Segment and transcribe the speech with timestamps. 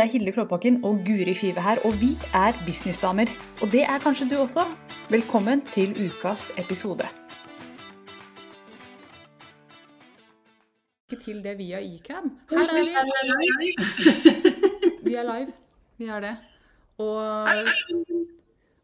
[0.00, 3.28] Det er Hilde Klåbakken og Guri Five her, og vi er businessdamer.
[3.62, 4.62] Og det er kanskje du også.
[5.10, 7.04] Velkommen til ukas episode.
[11.12, 12.32] Ikke til det via Icam.
[12.50, 13.68] Her er vi.
[15.10, 15.52] Vi er live.
[15.98, 16.36] Vi er det.
[16.98, 17.22] Og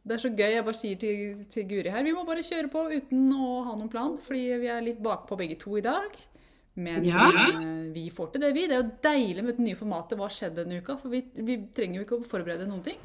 [0.04, 0.52] det er så gøy.
[0.52, 3.72] Jeg bare sier til, til Guri her, vi må bare kjøre på uten å ha
[3.72, 6.12] noen plan, fordi vi er litt bakpå begge to i dag.
[6.76, 7.28] Men Ja.
[7.32, 8.66] eh, vi får til det, vi.
[8.68, 10.18] Det er jo deilig med det nye formatet.
[10.18, 10.98] Hva skjedde denne uka?
[11.00, 12.98] For vi, vi trenger jo ikke å forberede noen ting.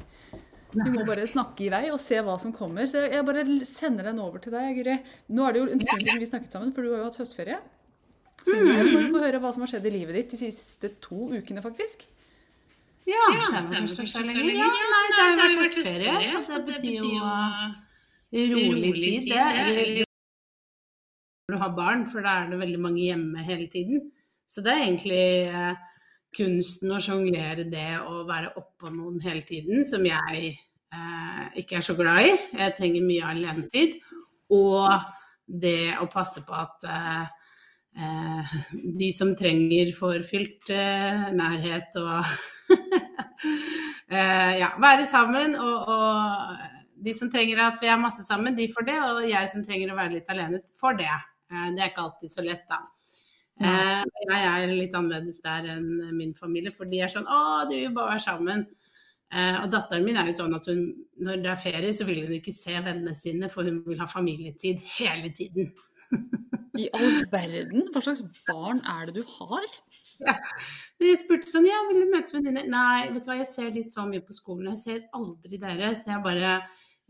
[0.72, 2.84] Vi må bare snakke i vei og se hva som kommer.
[2.88, 4.98] Så jeg bare sender den over til deg, Guri.
[5.30, 7.20] Nå er det jo en stund siden vi snakket sammen, for du har jo hatt
[7.20, 7.58] høstferie.
[8.42, 11.28] Så jeg må få høre hva som har skjedd i livet ditt de siste to
[11.30, 12.06] ukene, faktisk.
[13.06, 14.54] Ja, det er vel kanskje så lenge.
[14.56, 16.14] Ja, nei, det har jo vært høstferie.
[16.48, 20.06] Det betyr jo rolig tid, det.
[21.48, 24.10] Når du har barn, for da er det veldig mange hjemme hele tiden.
[24.48, 25.80] Så det er egentlig eh,
[26.36, 31.86] kunsten å sjonglere det å være oppå noen hele tiden, som jeg eh, ikke er
[31.86, 32.36] så glad i.
[32.60, 33.98] Jeg trenger mye alenetid.
[34.52, 34.88] Og
[35.46, 37.24] det å passe på at eh,
[37.98, 38.54] eh,
[38.98, 42.12] de som trenger, får fylt eh, nærhet og
[44.62, 45.56] ja, være sammen.
[45.56, 48.98] Og, og de som trenger at vi er masse sammen, de får det.
[49.10, 51.12] Og jeg som trenger å være litt alene, får det.
[51.52, 52.80] Eh, det er ikke alltid så lett, da.
[53.62, 57.76] Eh, jeg er litt annerledes der enn min familie, for de er sånn Å, du
[57.76, 58.64] vil bare være sammen.
[59.32, 60.82] Eh, og datteren min er jo sånn at hun,
[61.24, 64.08] når det er ferie, så vil hun ikke se vennene sine, for hun vil ha
[64.10, 65.70] familietid hele tiden.
[66.82, 69.68] I all verden, hva slags barn er det du har?
[71.02, 72.68] Jeg spurte sånn, ja, vil du møtes venninner?
[72.70, 75.92] Nei, vet du hva, jeg ser de så mye på skolen, jeg ser aldri dere.
[75.98, 76.52] Så jeg bare,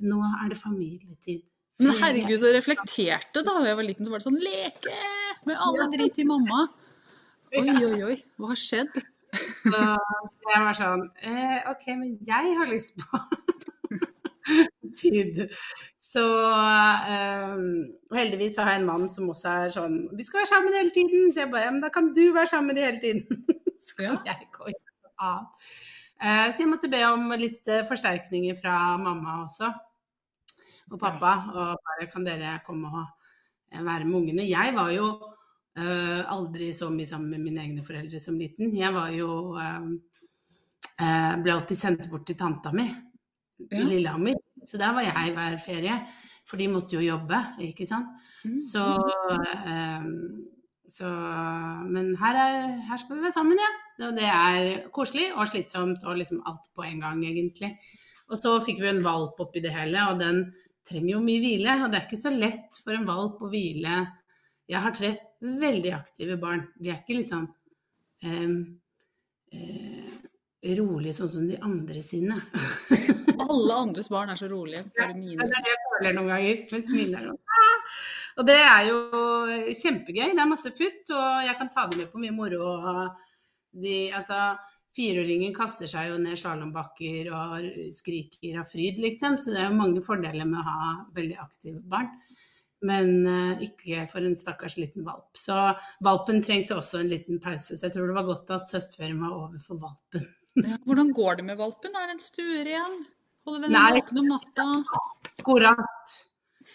[0.06, 1.42] nå er det familietid.
[1.80, 4.06] Men herregud, så reflekterte da da jeg var liten.
[4.06, 4.96] Så var det sånn leke
[5.48, 6.66] med alle drit i mamma.
[7.52, 8.16] Oi, oi, oi.
[8.40, 8.98] Hva har skjedd?
[9.64, 13.22] Så jeg var sånn, eh, ok, men jeg har lyst på
[15.00, 15.46] tid.
[16.12, 17.66] Så um,
[18.12, 21.30] heldigvis har jeg en mann som også er sånn, vi skal være sammen hele tiden.
[21.32, 23.44] Så jeg bare, ja, men da kan du være sammen med de hele tiden.
[23.82, 24.82] Så kan jeg gå inn
[25.22, 25.70] annet.
[26.22, 29.72] Eh, så jeg måtte be om litt eh, forsterkninger fra mamma også.
[30.92, 31.34] Og pappa.
[31.52, 33.04] Og bare kan dere komme og
[33.72, 34.48] eh, være med ungene.
[34.48, 35.08] Jeg var jo
[35.78, 38.74] uh, aldri så mye sammen med mine egne foreldre som liten.
[38.76, 39.86] Jeg var jo uh,
[41.42, 43.84] Ble alltid sendt bort til tanta mi i Ja.
[43.86, 44.36] Lillehammer.
[44.66, 45.96] Så der var jeg hver ferie.
[46.46, 48.08] For de måtte jo jobbe, ikke sant.
[48.44, 48.58] Mm.
[48.58, 48.82] Så,
[50.90, 51.10] så
[51.86, 53.70] Men her, er, her skal vi være sammen, ja.
[54.08, 57.70] Og det er koselig og slitsomt og liksom alt på en gang, egentlig.
[58.28, 60.44] Og så fikk vi en valp oppi det hele, og den
[60.88, 61.76] trenger jo mye hvile.
[61.84, 64.00] Og det er ikke så lett for en valp å hvile.
[64.70, 66.66] Jeg har tre veldig aktive barn.
[66.78, 67.48] De er ikke litt sånn
[68.26, 68.56] um,
[69.54, 70.12] uh,
[70.78, 72.38] rolige sånn som de andre sine.
[73.42, 74.84] Alle andres barn er så rolige.
[74.98, 75.48] Bare Ja, mine.
[75.48, 76.60] det er det jeg føler noen ganger.
[76.72, 77.96] Mens mine er sånn «Ah!»
[78.40, 78.98] Og det er jo
[79.76, 80.30] kjempegøy.
[80.32, 82.62] Det er masse futt, og jeg kan ta dem med på mye moro.
[82.64, 84.38] og De, altså,
[84.92, 89.38] Fireåringen kaster seg jo ned slalåmbakker og skriker av fryd, liksom.
[89.40, 92.10] Så det er jo mange fordeler med å ha veldig aktive barn.
[92.82, 95.30] Men uh, ikke for en stakkars liten valp.
[95.38, 95.54] Så
[96.04, 97.78] valpen trengte også en liten pause.
[97.78, 100.28] Så jeg tror det var godt at høstferien var over for valpen.
[100.84, 101.94] Hvordan går det med valpen?
[101.96, 102.98] Er den stuer igjen?
[103.46, 104.66] Holder den våken om natta?
[105.42, 106.16] akkurat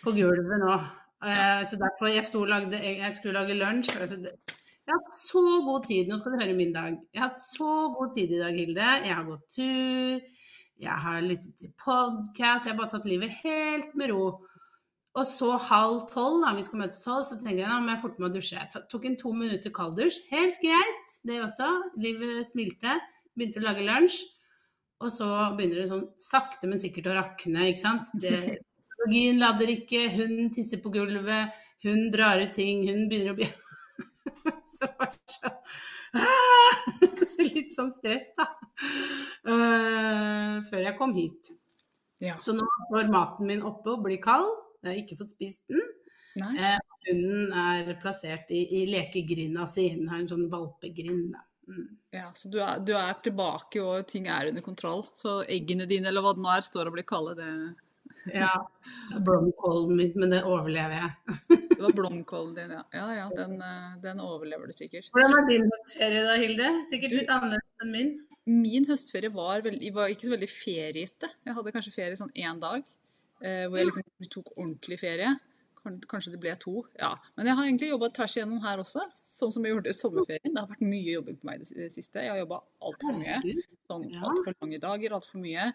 [0.03, 0.77] på gulvet nå.
[1.23, 3.93] Uh, så derfor jeg, lagde, jeg skulle lage lunsj.
[4.01, 4.56] altså det-
[4.87, 6.07] Jeg har hatt så god tid.
[6.07, 6.93] Nå skal du høre min dag.
[7.11, 8.91] Jeg har hatt så god tid i dag, Hilde.
[9.03, 10.45] Jeg har gått tur.
[10.79, 12.63] Jeg har lyttet til podkast.
[12.63, 14.29] Jeg har bare tatt livet helt med ro.
[15.17, 18.01] Og så halv tolv, da vi skal møtes tolv, så tenkte jeg nå må jeg
[18.05, 18.61] forte meg å dusje.
[18.61, 20.21] Jeg tok en to minutter kalddusj.
[20.31, 21.69] Helt greit, det også.
[21.99, 22.95] Livet smilte.
[23.35, 24.23] Begynte å lage lunsj.
[25.03, 25.29] Og så
[25.59, 28.15] begynner det sånn sakte, men sikkert å rakne, ikke sant.
[28.23, 28.61] Det,
[29.43, 33.51] lader ikke, hun tisser på gulvet, hun drar ut ting, hun begynner å bli
[34.77, 36.83] Så ah!
[37.27, 38.47] Så litt sånn stress, da.
[39.47, 41.51] Uh, før jeg kom hit.
[42.23, 42.37] Ja.
[42.41, 44.49] Så nå står maten min oppe og blir kald.
[44.81, 45.83] Jeg har ikke fått spist den.
[46.37, 46.77] Eh,
[47.07, 49.89] hunden er plassert i, i lekegrinda si.
[49.95, 51.33] Den har en sånn valpegrind.
[51.33, 51.43] da.
[51.67, 51.87] Mm.
[52.15, 55.03] Ja, så du er, du er tilbake, og ting er under kontroll.
[55.17, 57.35] Så eggene dine, eller hva det nå er, står og blir kalde.
[57.41, 57.51] Det,
[58.33, 58.53] Ja.
[59.23, 61.59] Blomkålen min, men det overlever jeg.
[61.77, 62.83] det var blomkålen din, ja.
[62.95, 65.09] Ja, ja, den, eh, den overlever du sikkert.
[65.13, 66.69] Hvordan var din høstferie da, Hilde?
[66.89, 68.13] Sikkert litt annerledes enn min.
[68.49, 71.29] Min høstferie var, veldig, var ikke så veldig feriete.
[71.45, 72.81] Jeg hadde kanskje ferie sånn én dag,
[73.43, 75.35] eh, hvor jeg liksom tok ordentlig ferie.
[76.09, 76.81] Kanskje det ble to.
[76.99, 77.13] Ja.
[77.37, 80.51] Men jeg har egentlig jobba tvers igjennom her også, sånn som jeg gjorde i sommerferien.
[80.51, 82.25] Det har vært mye jobbing på meg i det siste.
[82.25, 82.59] Jeg har jobba
[82.89, 83.55] altfor mye.
[83.87, 85.71] Sånn altfor lange dager, altfor mye.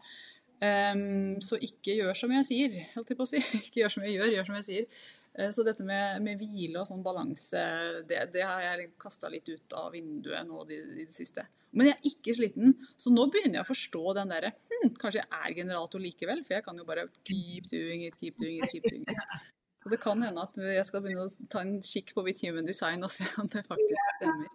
[0.62, 3.40] Um, så ikke gjør som jeg sier, holdt jeg på å si.
[3.64, 5.06] Ikke gjør som jeg gjør, gjør som jeg sier.
[5.38, 7.62] Eh, Så dette med, med hvile og sånn balanse,
[8.08, 11.46] det, det har jeg kasta litt ut av vinduet nå i det, i det siste.
[11.72, 15.22] Men jeg er ikke sliten, så nå begynner jeg å forstå den derre hm, Kanskje
[15.22, 18.68] jeg er generator likevel, for jeg kan jo bare keep doing it, keep doing it,
[18.74, 19.22] keep doing it.
[19.82, 22.68] Så det kan hende at jeg skal begynne å ta en kikk på mitt human
[22.68, 24.50] design og se om det faktisk stemmer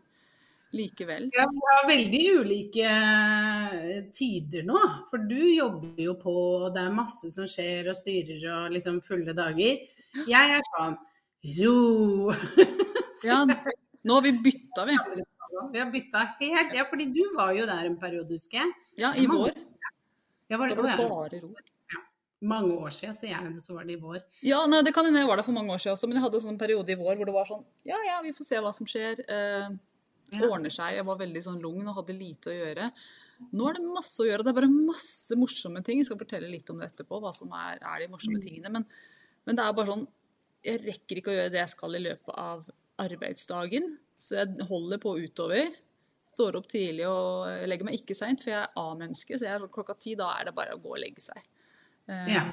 [0.77, 1.29] likevel.
[1.35, 4.79] Ja, vi har veldig ulike eh, tider nå.
[5.09, 9.01] For du jobber jo på, og det er masse som skjer og styrer og liksom
[9.03, 9.83] fulle dager.
[10.27, 10.97] Jeg er sånn
[11.61, 12.33] ro.
[13.25, 14.95] Ja, nå har vi bytta, vi.
[15.73, 16.73] Vi har bytta helt.
[16.77, 18.73] Ja, fordi du var jo der en periode, husker jeg.
[19.01, 19.55] Ja, i vår.
[19.55, 19.63] Var,
[20.47, 21.49] Da var det bare ro.
[22.47, 24.19] Mange år siden, sier jeg, så var det i vår.
[24.45, 26.25] Ja, nei, det kan hende jeg var der for mange år siden også, men jeg
[26.27, 28.59] hadde en sånn periode i vår hvor det var sånn Ja, ja, vi får se
[28.61, 29.23] hva som skjer.
[29.25, 29.71] Eh.
[30.45, 30.93] Ordner seg.
[30.99, 32.91] Jeg var veldig sånn lugn og hadde lite å gjøre.
[33.57, 34.45] Nå er det masse å gjøre.
[34.45, 35.97] Det er bare masse morsomme ting.
[36.03, 38.45] Jeg skal fortelle litt om det etterpå, hva som er, er de morsomme Mm.
[38.45, 38.69] tingene.
[38.77, 38.85] Men,
[39.47, 40.05] men det er bare sånn
[40.67, 42.63] Jeg rekker ikke å gjøre det jeg skal i løpet av
[42.99, 43.91] arbeidsdagen.
[44.19, 45.69] Så jeg holder på utover.
[46.27, 49.37] Står opp tidlig og legger meg ikke seint, for jeg er A-menneske.
[49.37, 51.39] Så jeg er sånn klokka ti, da er det bare å gå og legge seg.
[52.07, 52.47] Ja.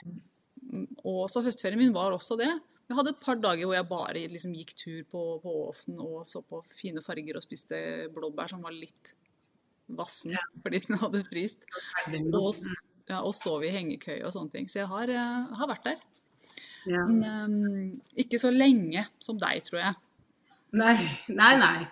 [0.71, 2.53] Um, og så høstferien min var også det.
[2.85, 6.25] Jeg hadde et par dager hvor jeg bare liksom gikk tur på, på åsen og
[6.29, 7.79] så på fine farger og spiste
[8.15, 9.15] blåbær som var litt
[9.89, 11.65] vassen fordi den hadde fryst.
[12.13, 12.51] Og,
[13.09, 14.69] ja, og sov i hengekøye og sånne ting.
[14.69, 16.05] Så jeg har, jeg har vært der.
[16.91, 17.05] Ja.
[17.09, 17.91] Men um,
[18.21, 20.01] ikke så lenge som deg, tror jeg.
[20.75, 20.97] Nei,
[21.31, 21.85] nei, nei.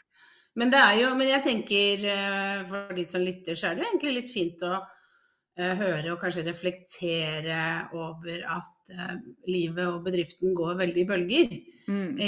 [0.58, 4.16] Men det jo Men jeg tenker eh, for de som lytter, så er det egentlig
[4.18, 7.62] litt fint å eh, høre og kanskje reflektere
[7.96, 9.14] over at eh,
[9.48, 11.56] livet og bedriften går veldig i bølger.
[11.88, 12.20] Mm.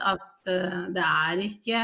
[0.00, 0.50] At
[0.96, 1.80] det er ikke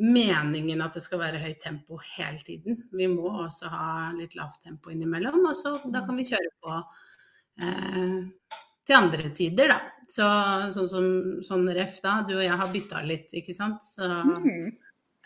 [0.00, 2.82] meningen at det skal være høyt tempo hele tiden.
[2.92, 6.78] Vi må også ha litt lavt tempo innimellom, og så da kan vi kjøre på
[7.62, 8.16] eh,
[8.84, 9.80] til andre tider, da.
[10.08, 10.24] Så,
[10.74, 11.06] sånn som
[11.46, 13.82] sånn ref da, du og jeg har bytta litt, ikke sant.
[13.88, 14.76] Så Mm.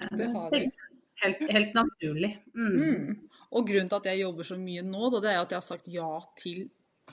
[0.00, 0.70] eh, det har vi.
[1.18, 2.36] Helt, helt naturlig.
[2.54, 2.76] Mm.
[2.78, 3.16] Mm.
[3.50, 5.66] Og grunnen til at jeg jobber så mye nå, da, det er at jeg har
[5.66, 6.68] sagt ja til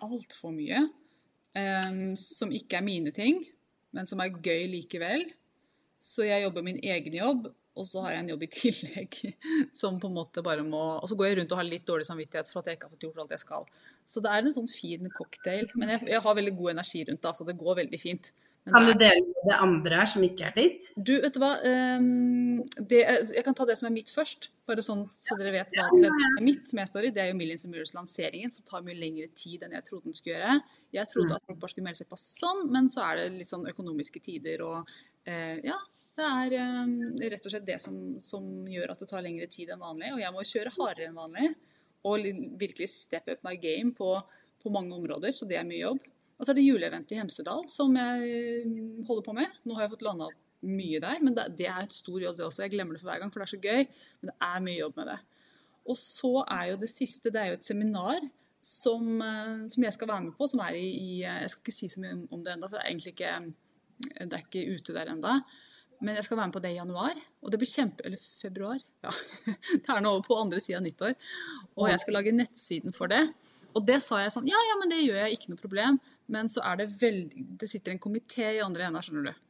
[0.06, 0.84] altfor mye.
[1.56, 3.46] Um, som ikke er mine ting,
[3.96, 5.24] men som er gøy likevel.
[5.98, 9.20] Så jeg jobber min egen jobb, og så har jeg en jobb i tillegg
[9.80, 12.08] som på en måte bare må Og så går jeg rundt og har litt dårlig
[12.08, 13.70] samvittighet for at jeg ikke har fått gjort alt jeg skal.
[14.08, 15.68] Så det er en sånn fin cocktail.
[15.76, 18.32] Men jeg, jeg har veldig god energi rundt det, så det går veldig fint.
[18.66, 20.88] Men Kan du dele med det andre her som ikke er ditt?
[20.98, 21.52] du, vet du hva?
[21.70, 23.04] ehm, det,
[23.36, 26.10] jeg kan ta det som er mitt først, bare sånn så dere vet hva det
[26.10, 27.12] er mitt som jeg står i.
[27.14, 30.18] Det er jo Millions and Mirrors-lanseringen, som tar mye lengre tid enn jeg trodde den
[30.18, 30.56] skulle gjøre.
[30.98, 33.54] Jeg trodde at folk bare skulle melde seg på sånn, men så er det litt
[33.54, 34.96] sånn økonomiske tider og
[35.30, 35.78] eh, ja.
[36.16, 39.74] Det er ehm, rett og slett det som, som gjør at det tar lengre tid
[39.74, 40.14] enn vanlig.
[40.16, 41.50] Og jeg må kjøre hardere enn vanlig
[42.06, 42.28] og
[42.62, 44.12] virkelig step up my game på,
[44.62, 46.04] på mange områder, så det er mye jobb.
[46.36, 49.56] Og så er det juleevent i Hemsedal som jeg mm, holder på med.
[49.66, 50.30] Nå har jeg fått landa
[50.66, 52.66] mye der, men det, det er et stor jobb det også.
[52.66, 53.86] Jeg glemmer det for hver gang, for det er så gøy.
[54.22, 55.20] Men det er mye jobb med det.
[55.86, 58.26] Og så er jo det siste, det er jo et seminar
[58.66, 61.78] som, eh, som jeg skal være med på, som er i, i Jeg skal ikke
[61.78, 63.34] si så mye om det ennå, for det er egentlig ikke,
[64.18, 65.38] det er ikke ute der ennå.
[66.04, 68.04] Men jeg skal være med på det i januar, og det blir kjempe...
[68.08, 68.82] Eller februar.
[69.06, 69.14] Ja.
[69.86, 71.16] Det er nå på andre sida av nyttår.
[71.78, 73.24] Og jeg skal lage nettsiden for det.
[73.76, 75.98] Og det sa jeg sånn Ja, ja, men det gjør jeg, ikke noe problem.
[76.32, 79.42] Men så er det veldig Det sitter en komité i andre enden, skjønner du.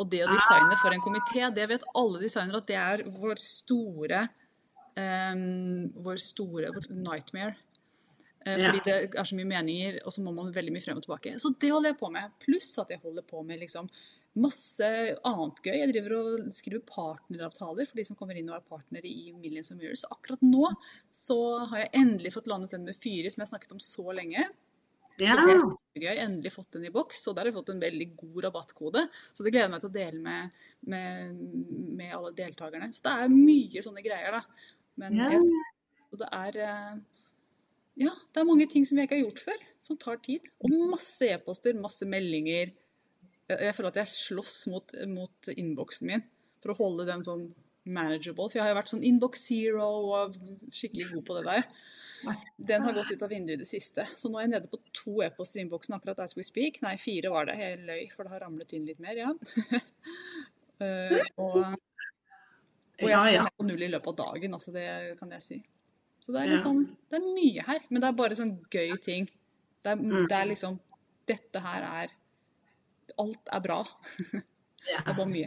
[0.00, 3.40] Og det å designe for en komité, det vet alle designere at det er vår
[3.42, 4.22] store
[4.96, 7.56] um, Vår store vår nightmare.
[8.46, 8.56] Eh.
[8.56, 11.34] Fordi det er så mye meninger, og så må man veldig mye frem og tilbake.
[11.42, 12.32] Så det holder jeg på med.
[12.40, 13.90] Pluss at jeg holder på med liksom
[14.38, 14.86] masse
[15.26, 15.74] annet gøy.
[15.74, 19.72] Jeg driver og skriver partneravtaler for de som kommer inn og er partnere i Millions
[19.72, 20.04] of Mirrors.
[20.04, 20.68] Så akkurat nå
[21.10, 21.38] så
[21.72, 24.46] har jeg endelig fått landet den med Fyri, som jeg har snakket om så lenge.
[25.20, 25.34] Ja.
[25.34, 26.12] Så det er kjempegøy.
[26.22, 29.02] Endelig fått den i boks, og der har jeg fått en veldig god rabattkode.
[29.34, 30.60] Så det gleder jeg meg til å dele med,
[30.94, 31.40] med,
[31.98, 32.88] med alle deltakerne.
[32.94, 34.68] Så det er mye sånne greier, da.
[35.02, 35.30] Men Ja.
[35.34, 35.64] jeg,
[36.10, 37.00] og det er eh,
[38.00, 40.46] Ja, det er mange ting som jeg ikke har gjort før, som tar tid.
[40.64, 42.72] Og masse e-poster, masse meldinger.
[43.50, 46.24] Jeg, jeg føler at jeg slåss mot, mot innboksen min
[46.60, 47.46] for å holde den sånn
[47.88, 48.48] manageable.
[48.50, 50.36] For jeg har jo vært sånn inbox zero og
[50.72, 51.70] skikkelig god på det der.
[52.70, 54.04] Den har gått ut av vinduet i det siste.
[54.04, 56.82] Så nå er jeg nede på to e-poster i innboksen akkurat as we speak.
[56.84, 57.56] Nei, fire var det.
[57.60, 59.32] Jeg løy, for det har ramlet inn litt mer, ja.
[60.84, 61.16] uh,
[61.46, 61.56] og,
[63.00, 64.86] og jeg skal ned på null i løpet av dagen, altså det
[65.20, 65.60] kan jeg si.
[66.20, 68.90] Så det er litt sånn Det er mye her, men det er bare sånn gøy
[69.00, 69.30] ting.
[69.80, 70.26] Det er, Mm.
[70.28, 70.76] det er liksom
[71.30, 72.10] Dette her er
[73.18, 73.82] alt er bra.
[74.88, 75.02] Ja.
[75.04, 75.44] Det var mye.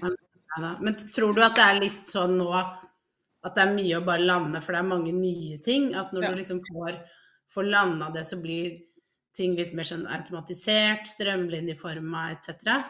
[0.62, 0.68] Ja.
[0.80, 4.22] Men tror du at det er litt sånn nå at det er mye å bare
[4.22, 5.88] lande, for det er mange nye ting?
[5.98, 6.30] At når Ja.
[6.32, 7.00] du liksom får,
[7.50, 8.76] får landa det, så blir
[9.34, 12.86] ting litt mer sånn automatisert, strømlinjeforma etc.?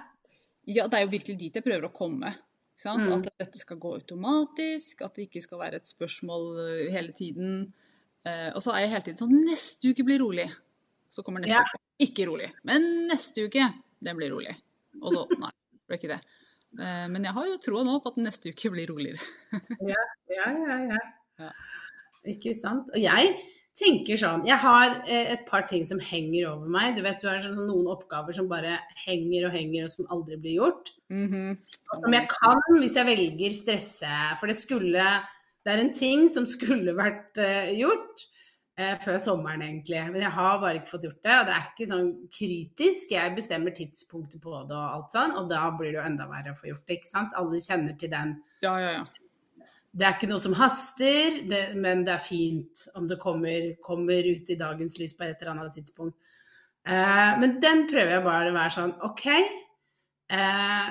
[0.68, 2.34] Ja, det er jo virkelig dit jeg prøver å komme.
[2.76, 3.08] Sant?
[3.08, 3.14] Mm.
[3.22, 7.74] At dette skal gå automatisk, at det ikke skal være et spørsmål øh, hele tiden.
[8.28, 10.50] Eh, og så er jeg hele tiden sånn Neste uke blir rolig.
[11.10, 11.64] Så kommer neste Ja.
[11.64, 11.80] uke.
[12.04, 12.52] Ikke rolig.
[12.68, 13.72] Men neste uke,
[14.04, 14.56] den blir rolig.
[15.02, 16.22] Og så Nei, det ble ikke det.
[16.80, 19.22] Eh, men jeg har jo troa nå på at neste uke blir roligere.
[19.94, 21.02] Ja, ja, ja.
[21.42, 21.52] Ja.
[22.30, 22.92] Ikke sant.
[22.94, 23.34] Og jeg
[23.78, 26.98] tenker sånn Jeg har eh, et par ting som henger over meg.
[26.98, 30.40] Du vet, du har sånn, noen oppgaver som bare henger og henger, og som aldri
[30.42, 30.94] blir gjort.
[31.14, 31.56] Mhm.
[31.90, 34.20] Som jeg kan, hvis jeg velger stresse.
[34.40, 35.08] For det skulle
[35.64, 38.26] Det er en ting som skulle vært eh, gjort
[38.76, 40.00] før sommeren, egentlig.
[40.10, 41.34] Men jeg har bare ikke fått gjort det.
[41.38, 43.12] Og det er ikke sånn kritisk.
[43.14, 46.56] Jeg bestemmer tidspunktet på det og alt sånn, og da blir det jo enda verre
[46.56, 47.36] å få gjort det, ikke sant.
[47.38, 48.34] Alle kjenner til den
[48.66, 49.68] Ja, ja, ja.
[49.94, 54.26] det er ikke noe som haster, det, men det er fint om det kommer, kommer
[54.26, 56.18] ut i dagens lys på et eller annet tidspunkt.
[56.84, 59.28] Eh, men den prøver jeg bare å være sånn OK,
[60.36, 60.88] eh,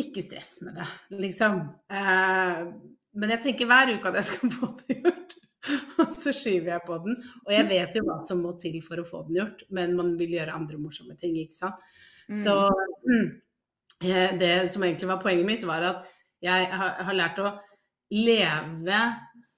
[0.00, 0.86] ikke stress med det,
[1.26, 1.58] liksom.
[1.92, 2.62] Eh,
[3.14, 5.34] men jeg tenker hver uke at jeg skal få det gjort.
[6.02, 7.16] Og så skyver jeg på den.
[7.46, 10.14] Og jeg vet jo hva som må til for å få den gjort, men man
[10.20, 11.86] vil gjøre andre morsomme ting, ikke sant.
[12.28, 12.54] Så
[13.04, 13.26] mm,
[14.04, 16.10] eh, det som egentlig var poenget mitt, var at
[16.44, 17.54] jeg har, har lært å
[18.14, 19.00] leve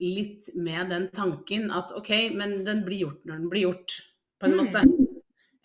[0.02, 3.94] litt med den tanken at OK, men den blir gjort når den blir gjort,
[4.40, 4.64] på en Mm.
[4.66, 4.82] måte.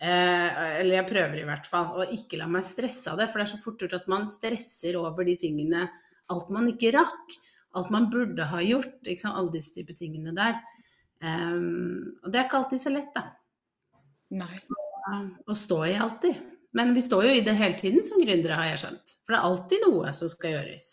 [0.02, 1.92] Eh, eller jeg prøver i hvert fall.
[2.00, 4.26] Og ikke la meg stresse av det, for det er så fort gjort at man
[4.26, 5.88] stresser over de tingene
[6.32, 7.34] Alt man ikke rakk.
[7.78, 8.98] Alt man burde ha gjort.
[9.18, 9.36] Sant?
[9.36, 10.58] Alle disse typer tingene der.
[11.22, 13.28] Um, og det er ikke alltid så lett, da.
[14.42, 14.56] Nei.
[15.46, 16.40] Å stå i alltid.
[16.76, 19.16] Men vi står jo i det hele tiden som gründere, har jeg skjønt.
[19.22, 20.86] For det er alltid noe som skal gjøres.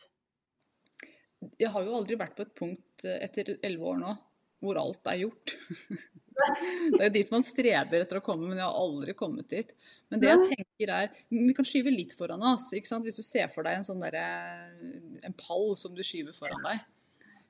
[1.60, 4.16] Jeg har jo aldri vært på et punkt etter elleve år nå
[4.60, 5.56] hvor alt er gjort.
[6.98, 9.74] Det er dit man streber etter å komme, men jeg har aldri kommet dit.
[10.10, 12.70] Men det jeg tenker er Vi kan skyve litt foran oss.
[12.74, 14.24] Hvis du ser for deg en sånn derre
[15.26, 16.84] En pall som du skyver foran deg.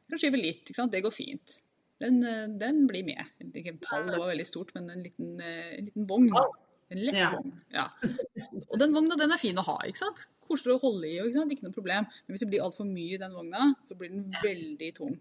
[0.07, 0.71] Du kan skyve litt.
[0.73, 1.59] Det går fint.
[1.99, 2.21] Den,
[2.59, 3.27] den blir med.
[3.51, 6.29] Ikke en pall, det var veldig stort, men en liten, en liten vogn.
[6.89, 7.33] En lett Ja.
[7.35, 7.51] vogn.
[7.75, 7.87] Ja.
[8.69, 10.23] Og den vogna den er fin å ha, ikke sant.
[10.47, 11.51] Koselig å holde i, ikke sant?
[11.53, 12.07] ikke noe problem.
[12.25, 15.19] Men hvis det blir altfor mye i den vogna, så blir den veldig tung.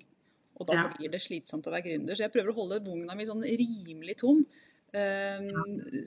[0.59, 0.89] Og da Ja.
[0.97, 2.17] blir det slitsomt å være gründer.
[2.17, 4.45] Så jeg prøver å holde vogna mi sånn rimelig tom.
[4.93, 5.39] Eh,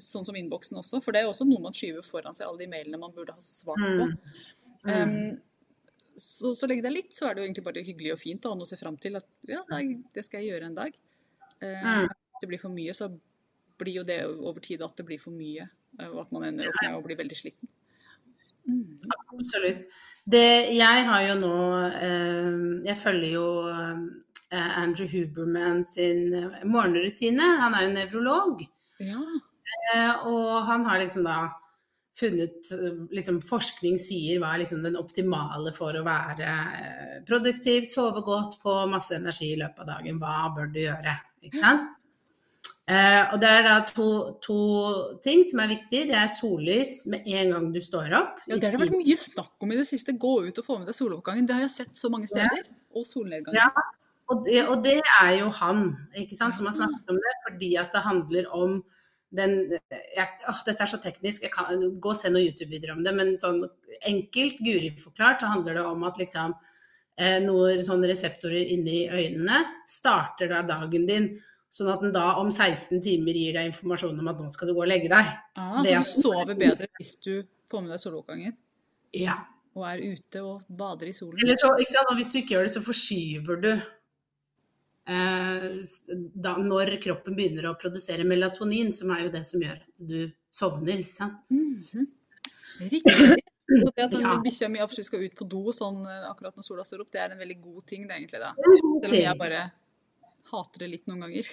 [0.01, 2.67] sånn som innboksen også, for det er også noe man skyver foran seg, alle de
[2.67, 4.07] mailene man burde ha svart på.
[4.83, 4.91] Mm.
[4.91, 5.41] Um,
[6.17, 8.45] så, så lenge det er litt, så er det jo egentlig bare hyggelig og fint
[8.45, 9.15] å ha noe å se fram til.
[9.15, 10.97] At ja, nei, det skal jeg gjøre en dag.
[11.61, 12.07] Eh, Mm.
[12.09, 13.07] Hvis det blir for mye, så
[13.77, 15.69] blir jo det over tid at det blir for mye.
[15.99, 17.67] Og at man ender opp med å bli veldig sliten.
[18.67, 18.99] Mm.
[19.37, 19.85] Absolutt.
[20.27, 21.53] Det, jeg har jo nå
[21.97, 23.45] eh, Jeg følger jo
[24.57, 27.55] Andrew Huberman sin eh, morgenrutine.
[27.61, 28.65] Han er jo nevrolog.
[28.99, 29.21] Ja.
[29.93, 31.39] Eh, og han har liksom da
[32.19, 37.87] funnet eh, liksom Forskning sier hva er liksom den optimale for å være eh, produktiv,
[37.89, 40.19] sove godt, få masse energi i løpet av dagen.
[40.21, 41.17] Hva bør du gjøre?
[41.47, 41.89] Ikke sant?
[42.91, 44.07] Eh, og det er da to,
[44.43, 44.57] to
[45.23, 46.03] ting som er viktig.
[46.09, 48.41] Det er sollys med en gang du står opp.
[48.49, 50.17] ja, det har det vært mye snakk om i det siste.
[50.19, 51.47] Gå ut og få med deg soloppgangen.
[51.47, 52.67] Det har jeg sett så mange steder.
[52.97, 53.55] Og solnedgangen.
[53.55, 53.69] Ja,
[54.31, 55.83] og det, og det er jo han
[56.17, 58.79] ikke sant, som har snakket om det, fordi at det handler om
[59.31, 61.69] den jeg, å, Dette er så teknisk, jeg kan
[62.03, 63.61] gå og se noen YouTube-videoer om det, men sånn
[64.07, 66.55] enkelt, Guri forklart, så handler det om at liksom
[67.15, 71.29] eh, noen sånne reseptorer inni øynene starter da dagen din,
[71.71, 74.75] sånn at den da om 16 timer gir deg informasjon om at nå skal du
[74.75, 75.31] gå og legge deg.
[75.55, 77.33] Ah, så du sover bedre hvis du
[77.71, 78.57] får med deg soloppgangen
[79.15, 79.37] Ja.
[79.77, 81.39] og er ute og bader i solen.
[81.39, 81.71] Eller så?
[81.71, 83.71] Og hvis du ikke gjør det, så forskyver du
[85.05, 90.31] da, når kroppen begynner å produsere melatonin, som er jo det som gjør at du
[90.53, 90.99] sovner.
[91.03, 91.39] ikke sant?
[91.49, 92.07] Mhm.
[92.81, 93.37] Riktig.
[93.71, 94.35] Og det at Ja.
[94.43, 97.21] bikkja mi absolutt skal ut på do sånn eh, akkurat når sola står opp, det
[97.21, 98.39] er en veldig god ting, det egentlig.
[98.41, 98.53] da.
[98.53, 99.71] Selv om jeg bare
[100.51, 101.47] hater det litt noen ganger.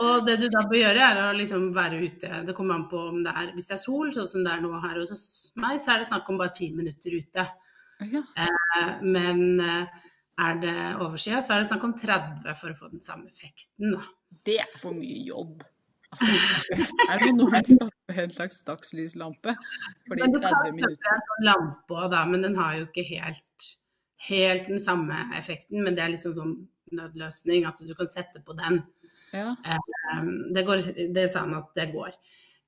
[0.00, 2.46] Og det du da bør gjøre, er å liksom være ute.
[2.46, 4.60] Det kommer an på om det er Hvis det er sol, sånn som det er
[4.62, 7.44] nå her hos meg, så er det snakk om bare ti minutter ute.
[8.00, 8.22] Ja.
[8.36, 9.86] Eh, Men eh,
[10.40, 13.96] er det oversida, så er det snakk om 30 for å få den samme effekten.
[13.96, 14.04] da.
[14.46, 15.64] Det er for mye jobb.
[16.10, 16.30] Altså,
[17.10, 19.52] er det noen som skaffe en slags dagslyslampe
[20.08, 22.80] for de minutter du kan 30 kjøpe en sånn lampe òg, da, men den har
[22.80, 23.68] jo ikke helt,
[24.26, 25.84] helt den samme effekten.
[25.84, 26.56] Men det er liksom sånn
[26.96, 28.82] nødløsning, at du kan sette på den.
[29.30, 29.54] Ja.
[30.16, 30.82] Um, Det, går,
[31.14, 32.16] det sa han at det går.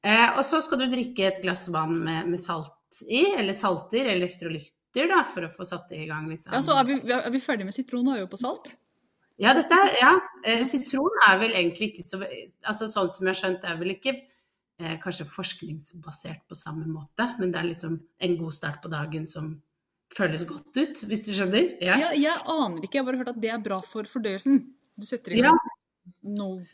[0.07, 4.07] Eh, og så skal du drikke et glass vann med, med salt i, eller salter,
[4.93, 6.53] elektrolytter, da, for å få satt det i gang, liksom.
[6.53, 8.77] Ja, så er vi, er vi ferdige med sitron og jo på salt?
[9.39, 10.21] Ja, dette ja.
[10.45, 12.21] Eh, sitron er vel egentlig ikke så
[12.69, 17.35] altså Sånn som jeg har skjønt, er vel ikke eh, kanskje forskningsbasert på samme måte,
[17.41, 19.57] men det er liksom en god start på dagen som
[20.13, 21.73] føles godt ut, hvis du skjønner?
[21.81, 21.97] Ja.
[21.97, 24.61] Jeg, jeg aner ikke, jeg har bare hørt at det er bra for fordøyelsen.
[24.93, 25.77] Du setter i gang ja.
[26.37, 26.67] noe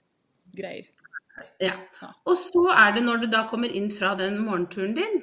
[0.58, 0.90] greier.
[1.62, 1.76] Ja.
[2.26, 5.20] Og så er det når du da kommer inn fra den morgenturen din,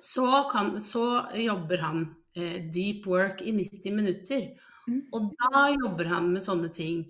[0.00, 1.04] så, kan, så
[1.36, 2.04] jobber han
[2.36, 4.50] eh, deep work i 90 minutter.
[4.88, 5.02] Mm.
[5.12, 7.02] Og da jobber han med sånne ting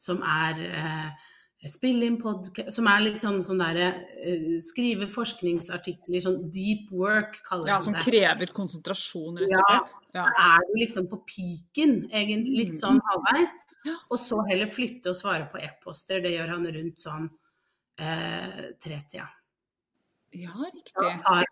[0.00, 1.30] som er eh,
[1.70, 7.38] spille inn podkast Som er litt sånn, sånn derre uh, Skrive forskningsartikler, sånn deep work,
[7.46, 7.94] kaller ja, han det.
[7.94, 9.94] Ja, som krever konsentrasjon, rett og slett.
[10.12, 10.26] Ja.
[10.26, 12.58] Da er du liksom på piken, egentlig.
[12.64, 12.80] Litt mm.
[12.82, 13.56] sånn halvveis.
[13.84, 16.22] Og så heller flytte og svare på e-poster.
[16.24, 17.26] Det gjør han rundt sånn
[18.00, 19.26] eh, tretida.
[20.34, 20.94] Ja, riktig.
[20.96, 21.42] Da,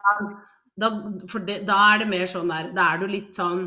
[0.78, 0.88] da,
[1.46, 3.66] det, da er det mer sånn der Da er du litt sånn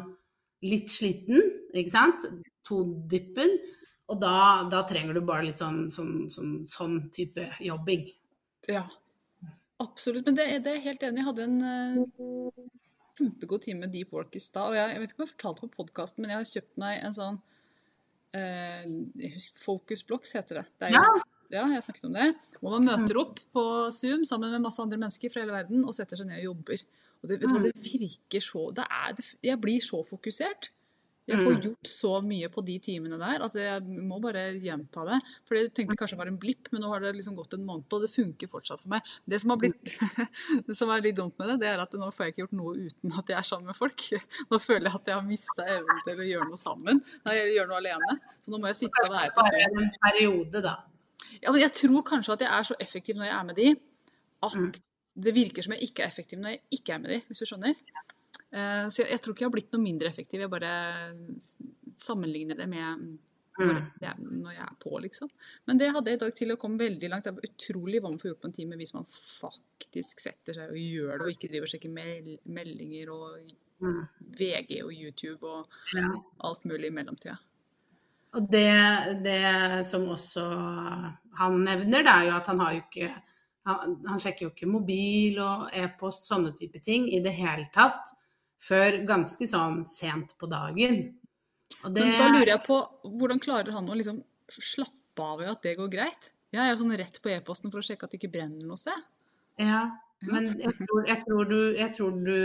[0.65, 1.41] litt sliten,
[1.75, 2.25] ikke sant?
[2.65, 3.51] Todyppen.
[4.09, 8.07] Og da, da, trenger du bare litt sånn, sånn, sånn, sånn type jobbing.
[8.69, 8.83] Ja,
[9.81, 10.25] absolutt.
[10.29, 11.23] Men det, det er jeg helt enig i.
[11.23, 12.65] Jeg hadde en uh,
[13.17, 14.71] kjempegod time med deep work i stad.
[14.71, 16.99] Og jeg, jeg, vet ikke om jeg fortalte på podkasten, men jeg har kjøpt meg
[17.01, 17.39] en sånn
[18.37, 20.67] uh, Focus Blocks heter det.
[20.81, 21.05] det ja.
[21.53, 22.29] Ja, jeg snakket om det.
[22.59, 25.95] Hvor man møter opp på Zoom sammen med masse andre mennesker fra hele verden og
[25.97, 26.85] setter seg ned og jobber.
[27.21, 27.67] Og det, hva, mm.
[27.67, 30.71] det virker så det er, det, Jeg blir så fokusert.
[31.25, 31.61] Jeg får mm.
[31.63, 35.17] gjort så mye på de timene der at jeg må bare gjenta det.
[35.49, 37.65] For jeg tenkte kanskje det var en blipp, men nå har det liksom gått en
[37.65, 39.09] måned, og det funker fortsatt for meg.
[39.25, 39.95] Det som, blitt,
[40.67, 42.57] det som er litt dumt med det, det er at nå får jeg ikke gjort
[42.61, 44.05] noe uten at jeg er sammen med folk.
[44.51, 47.01] Nå føler jeg at jeg har mista evnen til å gjøre noe sammen.
[47.25, 48.17] Nei, jeg gjør noe alene.
[48.45, 49.79] Så nå må jeg sitte og være på Zoom.
[49.81, 50.75] en periode, da.
[51.41, 53.67] Ja, men jeg tror kanskje at jeg er så effektiv når jeg er med de,
[54.45, 54.71] at mm.
[55.25, 57.49] det virker som jeg ikke er effektiv når jeg ikke er med de, hvis du
[57.49, 57.77] skjønner.
[58.55, 60.73] Uh, så jeg, jeg, tror ikke jeg har blitt noe mindre effektiv, jeg bare
[61.99, 63.07] sammenligner det med
[63.55, 63.91] når mm.
[64.03, 65.29] jeg, når jeg er på, liksom.
[65.67, 67.27] Men det hadde jeg i dag til å komme veldig langt.
[67.27, 70.73] Det var utrolig hva man får gjort på en time hvis man faktisk setter seg
[70.73, 73.53] og gjør det, og ikke driver og sjekker mel meldinger og
[73.85, 74.01] mm.
[74.41, 75.71] VG og YouTube og
[76.49, 77.37] alt mulig i mellomtida.
[78.35, 78.71] Og det,
[79.23, 79.41] det,
[79.87, 80.43] som også
[81.39, 83.09] han nevner, det er jo at han har jo ikke
[83.65, 88.11] han, han sjekker jo ikke mobil og e-post, sånne type ting, i det hele tatt
[88.61, 91.01] før ganske sånn sent på dagen.
[91.81, 91.89] Det...
[91.97, 92.77] Men da lurer jeg på,
[93.17, 94.21] hvordan klarer han å liksom
[94.53, 96.31] slappe av i at det går greit?
[96.53, 98.79] Jeg er jo sånn rett på e-posten for å sjekke at det ikke brenner noe
[98.79, 99.05] sted.
[99.61, 99.81] Ja,
[100.29, 102.37] men jeg tror, jeg tror, du, jeg tror du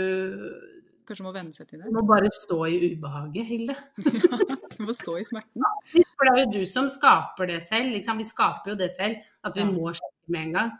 [1.07, 1.89] Kanskje må venne seg til det?
[1.89, 3.75] Du må bare stå i ubehaget, Hilde.
[4.05, 4.39] ja,
[4.75, 5.65] du må stå i smerten.
[5.93, 7.91] For det er jo du som skaper det selv.
[7.95, 8.21] Liksom.
[8.21, 9.69] Vi skaper jo det selv, at vi ja.
[9.71, 10.71] må sjekke med en gang.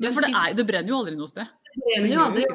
[0.00, 1.50] Men ja, for det, er, det, brenner jo aldri noe sted.
[1.66, 2.46] Det brenner jo aldri.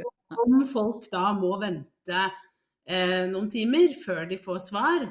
[0.45, 5.05] Om folk da må vente eh, noen timer før de får svar,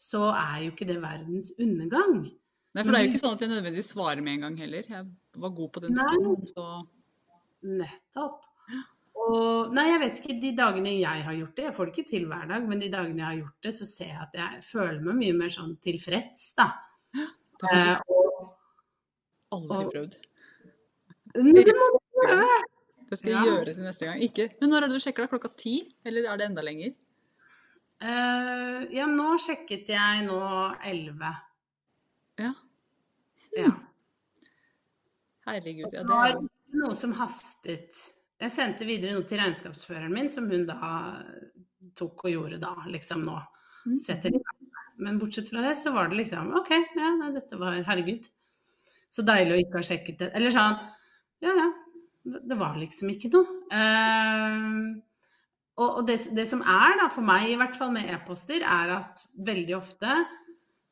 [0.00, 2.22] så er jo ikke det verdens undergang.
[2.70, 4.86] Nei, for det er jo ikke sånn at jeg nødvendigvis svarer med en gang heller.
[4.92, 6.66] Jeg var god på den stunden, så
[7.60, 8.49] Nettopp.
[9.20, 12.10] Og nei, jeg vet ikke, de dagene jeg har gjort det, jeg får det ikke
[12.10, 14.62] til hver dag, men de dagene jeg har gjort det, så ser jeg at jeg
[14.64, 16.68] føler meg mye mer sånn tilfreds, da.
[17.12, 18.52] Det har faktisk eh,
[19.56, 20.18] aldri prøvd.
[21.34, 21.44] Det
[21.76, 22.60] må du prøve!
[23.10, 23.52] Det skal jeg ja.
[23.52, 24.20] gjøre til neste gang.
[24.22, 24.46] Ikke.
[24.60, 25.26] Men når er det du sjekker?
[25.26, 25.32] det?
[25.32, 25.74] Klokka ti?
[26.06, 26.92] Eller er det enda lenger?
[28.00, 30.38] Uh, ja, nå sjekket jeg nå
[30.88, 31.32] elleve.
[32.40, 32.52] Ja.
[33.58, 33.72] ja.
[35.50, 35.90] Herregud.
[35.90, 36.38] Ja, det var
[36.80, 37.98] noe som hastet.
[38.40, 40.78] Jeg sendte videre noe til regnskapsføreren min, som hun da
[41.98, 43.36] tok og gjorde da, liksom nå.
[43.86, 43.98] Mm.
[44.00, 44.40] Setter i
[45.00, 48.26] Men bortsett fra det, så var det liksom OK, ja, nei, dette var Herregud.
[49.10, 50.32] Så deilig å ikke ha sjekket det.
[50.36, 50.76] Eller sånn
[51.40, 51.68] Ja, ja,
[52.24, 53.60] det var liksom ikke noe.
[53.72, 55.00] Uh,
[55.80, 59.24] og det, det, som er, da, for meg i hvert fall med e-poster, er at
[59.46, 60.18] veldig ofte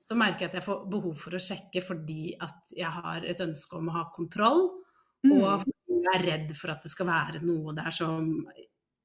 [0.09, 3.43] så merker jeg at jeg får behov for å sjekke fordi at jeg har et
[3.45, 4.71] ønske om å ha kontroll,
[5.27, 5.35] mm.
[5.37, 5.67] og
[6.15, 8.29] er redd for at det skal være noe der som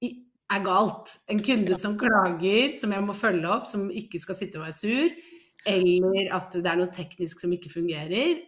[0.03, 1.13] er galt.
[1.31, 4.77] En kunde som klager, som jeg må følge opp, som ikke skal sitte og være
[4.77, 5.15] sur,
[5.69, 8.41] eller at det er noe teknisk som ikke fungerer.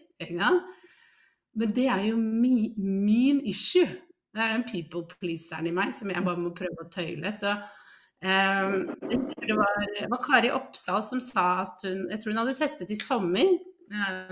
[1.55, 3.87] Men det er jo mi, min issue.
[4.35, 7.31] Det er den people pleaseren i meg som jeg bare må prøve å tøyle.
[7.31, 12.41] Så um, det var, det var Kari Oppsal som sa at hun Jeg tror hun
[12.43, 13.55] hadde testet i sommer.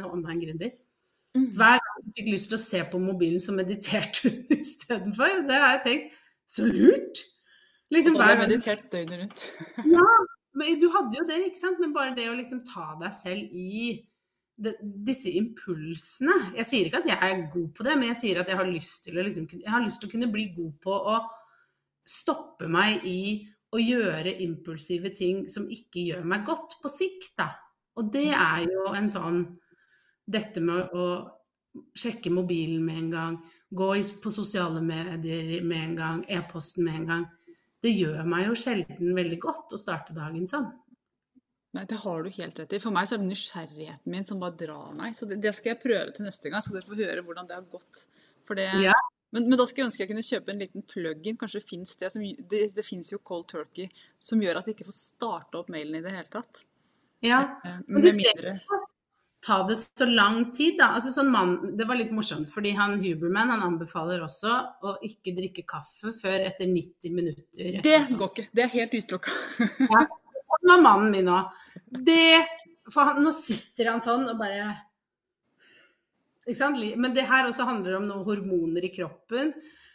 [0.03, 0.73] Online-gründer.
[1.37, 1.47] Mm.
[1.55, 1.82] Hver hun
[2.13, 5.43] fikk lyst til å se på mobilen, så mediterte hun istedenfor.
[5.49, 7.23] Det har jeg tenkt Så lurt!
[7.93, 9.43] Liksom, og du har meditert døgnet rundt.
[9.97, 10.07] ja,
[10.57, 11.81] men du hadde jo det, ikke sant.
[11.81, 13.93] Men bare det å liksom ta deg selv i
[14.63, 18.41] de, disse impulsene Jeg sier ikke at jeg er god på det, men jeg sier
[18.41, 20.75] at jeg har lyst til å, liksom, jeg har lyst til å kunne bli god
[20.83, 21.17] på å
[22.05, 23.21] stoppe meg i
[23.73, 27.49] å gjøre impulsive ting som ikke gjør meg godt på sikt, da.
[27.97, 29.43] Og det er jo en sånn
[30.23, 31.05] Dette med å
[31.97, 33.37] sjekke mobilen med en gang,
[33.73, 33.87] gå
[34.21, 37.23] på sosiale medier med en gang, e-posten med en gang.
[37.83, 40.69] Det gjør meg jo sjelden veldig godt å starte dagen sånn.
[41.73, 42.79] Nei, det har du helt rett i.
[42.79, 45.15] For meg så er det nysgjerrigheten min som bare drar meg.
[45.17, 47.55] Så det, det skal jeg prøve til neste gang, så dere får høre hvordan det
[47.57, 48.03] har gått.
[48.45, 48.93] For det, Ja.
[49.33, 51.39] men, men da skulle jeg ønske jeg kunne kjøpe en liten plug-in.
[51.41, 52.11] Kanskje det fins det.
[52.13, 52.21] Som,
[52.53, 53.89] det, det fins jo cold turkey
[54.21, 56.61] som gjør at jeg ikke får starta opp mailen i det hele tatt.
[57.25, 58.59] Ja, Eh, Men du mindre
[59.43, 60.93] ta det så lang tid, da.
[60.97, 64.53] Altså sånn mann, det var litt morsomt, fordi han Huberman han anbefaler også
[64.85, 67.79] å ikke drikke kaffe før etter 90 minutter.
[67.83, 68.47] Det går ikke.
[68.55, 69.35] Det er helt utelukka.
[70.53, 71.51] Sånn var mannen min òg.
[71.89, 72.43] Det
[72.91, 74.67] For han, nå sitter han sånn og bare
[76.43, 76.79] Ikke sant?
[76.99, 79.53] Men det her også handler om noen hormoner i kroppen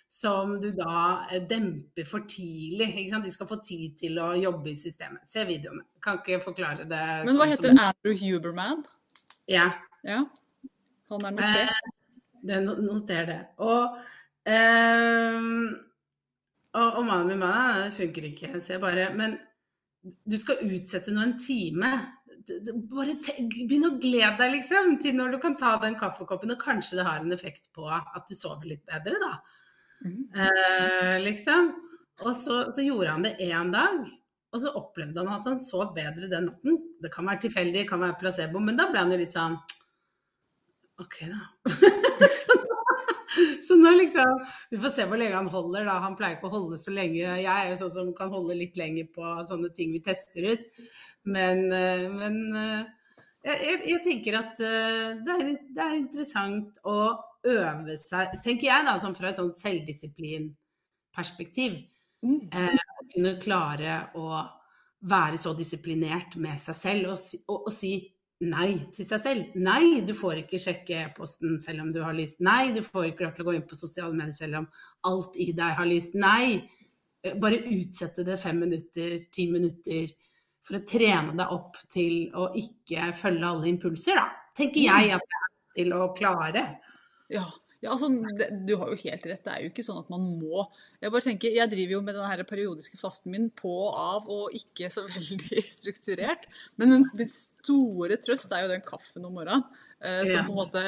[0.09, 2.89] som du da eh, demper for tidlig.
[2.95, 3.29] Ikke sant?
[3.29, 5.29] De skal få tid til å jobbe i systemet.
[5.29, 5.85] Se videoene.
[6.05, 7.03] Kan ikke forklare det.
[7.29, 8.87] Men hva sånn heter Andrew Huberman?
[9.49, 9.71] Ja.
[10.07, 10.23] Ja.
[11.09, 11.73] Han er notert.
[11.73, 11.93] Eh,
[12.49, 13.39] det Noter det.
[13.65, 13.97] Og,
[14.49, 15.49] eh,
[16.79, 18.53] og, og mannen min bare det funker ikke.
[18.61, 19.39] Så jeg bare Men
[20.29, 21.91] du skal utsette noe en time.
[22.93, 27.01] Bare begynn å glede deg, liksom, til når du kan ta den kaffekoppen, og kanskje
[27.01, 29.35] det har en effekt på at du sover litt bedre, da.
[30.07, 30.23] Mm.
[30.45, 31.73] Eh, liksom.
[32.25, 34.01] Og så, så gjorde han det én dag,
[34.49, 36.79] og så opplevde han at han sov bedre den natten.
[37.03, 39.59] Det kan være tilfeldig, det kan være placebo, men da ble han jo litt sånn
[40.99, 41.41] OK, da.
[42.41, 42.57] så,
[43.69, 44.41] så nå liksom
[44.73, 45.99] Vi får se hvor lenge han holder, da.
[46.03, 47.21] Han pleier ikke å holde så lenge.
[47.21, 50.65] Jeg er jo sånn som kan holde litt lenger på sånne ting vi tester ut.
[51.29, 52.83] Men, eh, men eh,
[53.45, 55.45] jeg, jeg, jeg tenker at eh, det er,
[55.77, 56.99] det er interessant å
[57.47, 61.73] øve seg, tenker jeg da, sånn fra et sånn selvdisiplinperspektiv.
[62.27, 62.41] Mm.
[62.51, 62.79] Eh,
[63.13, 64.45] kunne klare å
[65.09, 67.93] være så disiplinert med seg selv og, og, og si
[68.45, 69.59] nei til seg selv.
[69.59, 72.39] Nei, du får ikke sjekke e-posten selv om du har lyst.
[72.45, 74.69] Nei, du får ikke til å gå inn på sosiale medier selv om
[75.11, 76.15] alt i deg har lyst.
[76.19, 76.59] Nei.
[77.25, 80.13] Eh, Bare utsette det fem minutter, ti minutter,
[80.67, 84.29] for å trene deg opp til å ikke følge alle impulser, da.
[84.59, 86.65] Tenker jeg at det er til å klare.
[87.33, 87.45] Ja,
[87.85, 89.43] ja altså, det, du har jo helt rett.
[89.45, 90.65] Det er jo ikke sånn at man må.
[91.01, 94.27] Jeg bare tenker, jeg driver jo med den her periodiske fasten min på og av
[94.35, 96.49] og ikke så veldig strukturert.
[96.77, 99.63] Men den, den store trøst er jo den kaffen om morgenen.
[100.01, 100.45] Eh, Ja.
[100.47, 100.83] på en måte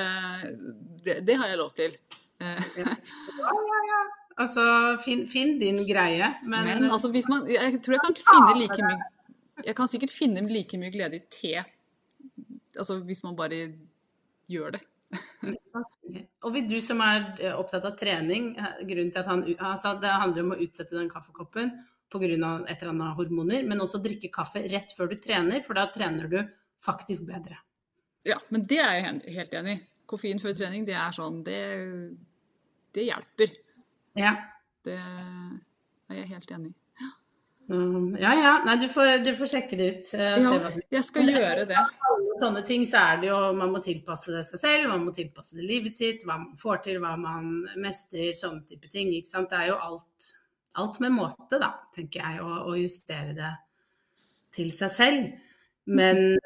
[1.05, 1.95] det, det har jeg lov til.
[2.41, 4.01] Eh, Ja, ja, ja.
[4.41, 4.63] Altså,
[5.05, 8.79] finn, finn din greie, men, men altså, hvis man Jeg tror jeg kan finne like
[8.87, 11.51] mye Jeg kan sikkert finne like mye glede i te.
[12.79, 13.59] Altså hvis man bare
[14.49, 14.81] gjør det.
[16.45, 19.97] Og vil du som er eh, opptatt av trening, eh, grunnen til at han altså
[20.01, 21.73] det handler om å utsette den kaffekoppen
[22.11, 22.27] pga.
[22.27, 26.29] et eller annet hormoner, men også drikke kaffe rett før du trener, for da trener
[26.29, 26.41] du
[26.83, 27.59] faktisk bedre.
[28.27, 29.83] Ja, men det er jeg helt enig i.
[30.11, 31.61] Koffein før trening, det er sånn Det,
[32.93, 33.53] det hjelper.
[34.19, 34.35] Ja.
[34.83, 36.77] Det er jeg helt enig i.
[38.19, 38.53] Ja, ja.
[38.67, 40.09] Nei, du får, du får sjekke det ut.
[40.19, 41.79] eh, Ja, jeg skal gjøre det.
[42.43, 45.59] Sånne ting, så er det jo Man må tilpasse det seg selv, man må tilpasse
[45.59, 47.51] det livet sitt, hva man får til, hva man
[47.81, 49.13] mestrer, sånne type ting.
[49.15, 49.51] ikke sant?
[49.53, 50.31] Det er jo alt,
[50.81, 53.53] alt med måte, da, tenker jeg, å, å justere det
[54.57, 55.29] til seg selv.
[55.91, 56.39] Men,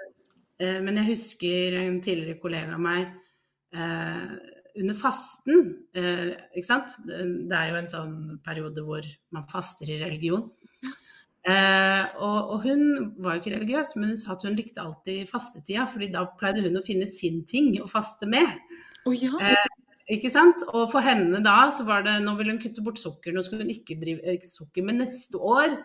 [0.60, 3.08] eh, men jeg husker en tidligere kollega av meg
[3.74, 4.34] eh,
[4.80, 6.96] under fasten, eh, ikke sant.
[7.06, 10.48] Det er jo en sånn periode hvor man faster i religion.
[11.44, 12.84] Eh, og, og hun
[13.20, 16.64] var jo ikke religiøs, men hun sa at hun likte alltid fastetida, fordi da pleide
[16.64, 18.48] hun å finne sin ting å faste med.
[19.04, 19.36] Oh, ja.
[19.40, 19.66] Eh,
[20.16, 20.60] Ikke sant?
[20.76, 23.64] Og for henne da så var det Nå ville hun kutte bort sukker, nå skulle
[23.64, 24.84] hun ikke drive ikke sukker.
[24.84, 25.78] Men neste år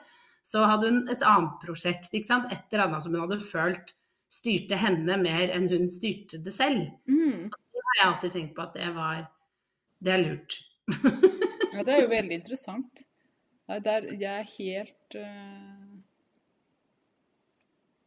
[0.43, 2.51] så hadde hun et annet prosjekt, ikke sant.
[2.51, 3.93] Et eller annet som hun hadde følt
[4.29, 6.87] styrte henne mer enn hun styrte det selv.
[7.09, 7.49] Mm.
[7.49, 9.27] Det har jeg alltid tenkt på at det var
[9.99, 10.59] Det er lurt.
[11.73, 11.83] ja.
[11.83, 13.03] Det er jo veldig interessant.
[13.69, 15.89] Nei, der, jeg er helt uh...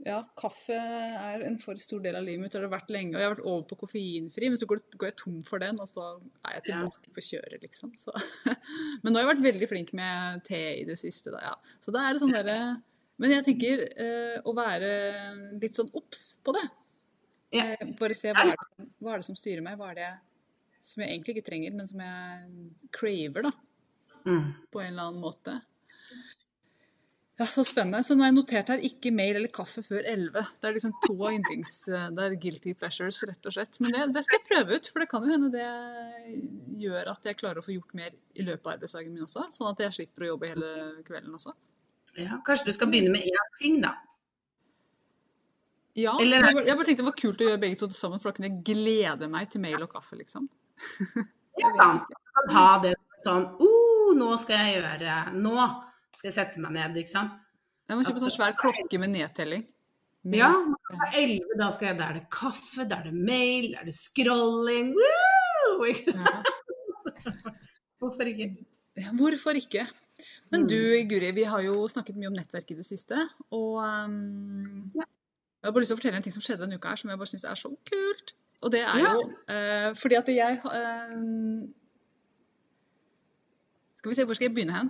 [0.02, 3.14] Ja, kaffe er en for stor del av livet mitt, og det har vært lenge.
[3.14, 5.78] Og jeg har vært over på koffeinfri, men så går, går jeg tom for den,
[5.78, 6.06] og så
[6.42, 7.92] er jeg tilbake på kjøret, liksom.
[8.00, 8.14] Så.
[9.04, 11.76] Men nå har jeg vært veldig flink med te i det siste, da, ja.
[11.78, 12.58] Så da er det sånn derre
[13.22, 14.90] Men jeg tenker uh, å være
[15.62, 16.66] litt sånn obs på det.
[17.54, 17.68] Ja.
[17.76, 20.12] Eh, bare se hva er, det, hva er det som styrer meg, hva er det
[20.82, 23.54] som jeg egentlig ikke trenger, men som jeg craver, da
[24.26, 24.52] Mm.
[24.72, 25.60] på en eller annen måte.
[27.40, 28.02] Ja, Så spennende.
[28.04, 30.44] Så nå har jeg notert her ikke mail eller kaffe før 11.
[30.60, 31.72] Det er liksom to av yndlings...
[31.88, 33.80] Det er guilty pleasures, rett og slett.
[33.82, 35.66] Men det, det, skal jeg prøve ut, for det kan jo hende det
[36.84, 39.48] gjør at jeg klarer å få gjort mer i løpet av arbeidsdagen min også.
[39.54, 40.72] Sånn at jeg slipper å jobbe hele
[41.08, 41.56] kvelden også.
[42.20, 43.96] Ja, kanskje du skal begynne med én ting, da.
[45.98, 47.96] Ja, Eller- jeg bare, jeg bare tenkte det var kult å gjøre begge to til
[47.96, 50.50] sammen, for da kunne jeg glede meg til mail og kaffe, liksom.
[51.60, 51.68] Ja.
[51.68, 52.94] Du kan ha det
[53.26, 53.71] sånn oh,
[54.18, 55.54] nå skal jeg gjøre Nå
[56.16, 57.32] skal jeg sette meg ned, ikke sant.
[57.88, 59.64] Jeg må kjøpe sånn svær klokke med nedtelling.
[60.24, 60.52] Med- Ja,
[60.86, 63.84] klokka 11, da skal jeg Da er det kaffe, da er det mail, da er
[63.84, 64.92] det scrolling.
[64.94, 65.86] Woo!
[66.06, 66.42] Ja.
[68.02, 68.46] Hvorfor ikke?
[69.18, 69.86] Hvorfor ikke?
[70.52, 70.68] Men Mm.
[70.68, 73.16] du, Guri, vi har jo snakket mye om nettverk i det siste.
[73.50, 75.02] Og um, Ja.
[75.02, 77.10] jeg har bare lyst til å fortelle en ting som skjedde denne uka her, som
[77.10, 78.32] jeg bare syns er så kult.
[78.62, 79.12] Og det er Ja.
[79.14, 81.66] jo eh, fordi at jeg eh,
[84.02, 84.88] Skal vi se, hvor skal jeg begynne hen?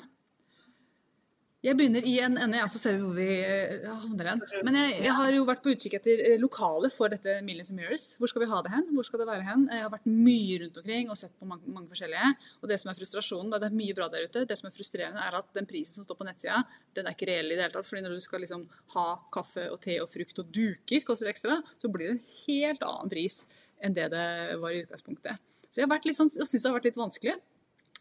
[1.62, 4.40] Jeg begynner i en ende, ja, så ser vi hvor vi eh, havner hen.
[4.66, 7.76] Men jeg, jeg har jo vært på utkikk etter eh, lokale for dette Millions of
[7.76, 8.06] Mirrors.
[8.18, 8.88] Hvor skal vi ha det hen?
[8.96, 9.68] Hvor skal det være hen?
[9.68, 12.32] Jeg har vært mye rundt omkring og sett på mange, mange forskjellige.
[12.64, 14.46] Og det som er frustrasjonen, da, det er mye bra der ute.
[14.48, 16.64] Det som er frustrerende, er at den prisen som står på nettsida,
[16.96, 17.90] den er ikke reell i det hele tatt.
[17.92, 21.60] fordi når du skal liksom ha kaffe og te og frukt og duker koster ekstra,
[21.76, 23.42] så blir det en helt annen pris
[23.84, 24.26] enn det det
[24.64, 25.48] var i utgangspunktet.
[25.70, 27.38] Så jeg har sånn, jeg syns det har vært litt vanskelig.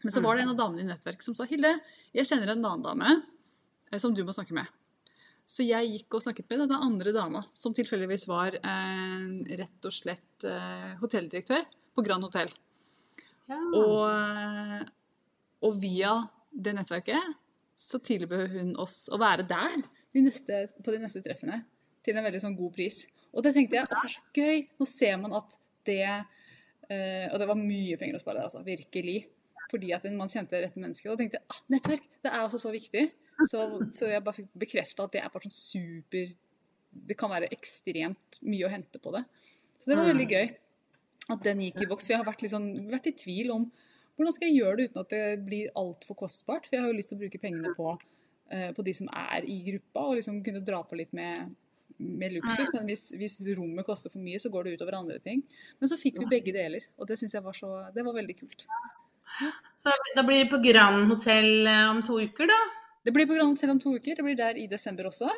[0.02, 1.76] Men så var det en av damene i nettverket som sa Hilde,
[2.16, 3.12] jeg kjenner en annen dame
[3.92, 4.70] eh, som du må snakke med.
[5.48, 9.96] Så jeg gikk og snakket med denne andre dama, som tilfeldigvis var eh, rett og
[9.96, 12.52] slett eh, hotelldirektør på Grand Hotell.
[13.52, 13.60] Ja.
[13.76, 14.84] Og, eh,
[15.68, 16.16] og via
[16.52, 17.36] det nettverket
[17.82, 19.82] så tilbød hun oss å være der
[20.14, 21.64] de neste, på de neste treffene
[22.06, 23.04] til en veldig sånn god pris.
[23.32, 24.64] Og det tenkte jeg, å, det er så gøy!
[24.80, 28.62] Nå ser man at det eh, Og det var mye penger å spare der, altså.
[28.66, 29.22] Virkelig.
[29.72, 31.12] Fordi at man kjente rette mennesker.
[31.14, 33.06] Og tenkte at ah, nettverk, det er også så viktig.
[33.50, 33.62] Så,
[33.96, 36.28] så jeg bare fikk bekrefta at det er bare sånn super
[37.10, 39.24] Det kan være ekstremt mye å hente på det.
[39.80, 40.34] Så det var veldig Mm.
[40.36, 40.52] gøy
[41.32, 42.06] at den gikk i boks.
[42.06, 43.64] For jeg har vært, sånn, vært i tvil om
[44.18, 46.68] hvordan skal jeg gjøre det uten at det blir altfor kostbart.
[46.68, 47.94] For jeg har jo lyst til å bruke pengene på,
[48.52, 51.56] eh, på de som er i gruppa, og liksom kunne dra på litt med,
[51.98, 52.70] med luksus.
[52.76, 55.42] Men hvis, hvis rommet koster for mye, så går det utover andre ting.
[55.80, 58.38] Men så fikk vi begge deler, og det syns jeg var så Det var veldig
[58.44, 58.68] kult.
[59.82, 62.60] Så da blir det på Grand Hotell eh, om to uker, da?
[63.06, 64.16] Det blir på Grand Hotel om to uker.
[64.20, 65.30] Det blir der i desember også.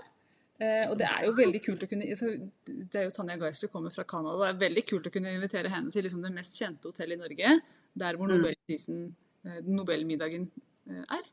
[0.62, 2.28] Eh, og det er jo veldig kult å kunne altså,
[2.68, 4.36] Det er jo Tanja Geisler kommer fra Canada.
[4.44, 7.24] Det er veldig kult å kunne invitere henne til liksom, det mest kjente hotellet i
[7.24, 7.56] Norge.
[8.04, 8.38] Der hvor Mm.
[8.42, 9.02] Nobelprisen,
[9.46, 10.50] eh, Nobelmiddagen
[10.90, 11.24] eh, er.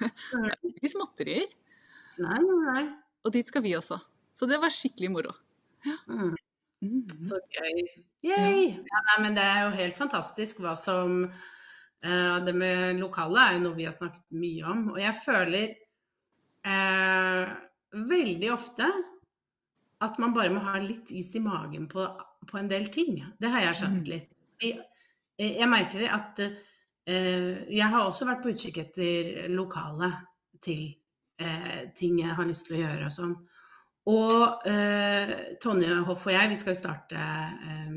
[0.00, 1.48] Det er ikke småtterier.
[2.20, 2.84] Nei, nei.
[3.24, 3.98] Og dit skal vi også.
[4.36, 5.34] Så det var skikkelig moro.
[6.08, 6.36] Mm.
[6.80, 7.02] Mm.
[7.24, 7.80] Så gøy.
[8.24, 8.66] Yay!
[8.76, 11.26] Ja, nei, men det er jo helt fantastisk hva som
[12.00, 14.86] Det med lokale er jo noe vi har snakket mye om.
[14.94, 15.74] Og jeg føler
[16.64, 17.50] eh,
[18.08, 18.86] veldig ofte
[20.00, 22.06] at man bare må ha litt is i magen på,
[22.48, 23.18] på en del ting.
[23.40, 24.10] Det har jeg skjønt Mm.
[24.14, 24.30] litt.
[24.64, 24.80] Jeg,
[25.58, 30.08] jeg merker at eh, jeg har også vært på utkikk etter lokale
[30.64, 30.86] til
[31.40, 33.36] eh, ting jeg har lyst til å gjøre og sånn.
[34.10, 37.92] Og eh, Tonje Hoff og jeg, vi skal jo starte eh,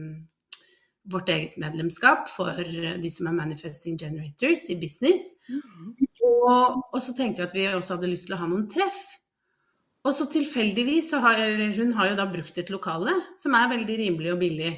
[1.12, 5.34] vårt eget medlemskap for de som er Manifesting Generators i business.
[5.50, 5.92] Mm.
[6.24, 9.02] Og, og så tenkte vi at vi også hadde lyst til å ha noen treff.
[10.04, 11.40] Og så tilfeldigvis så har
[11.78, 14.72] hun har jo da brukt et lokale som er veldig rimelig og billig.